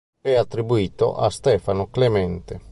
[0.19, 2.59] È attribuito a Stefano Clemente.